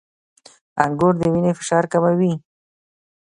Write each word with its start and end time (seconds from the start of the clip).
•انګور 0.83 1.13
د 1.19 1.21
وینې 1.33 1.51
فشار 1.59 1.83
کموي. 1.91 2.33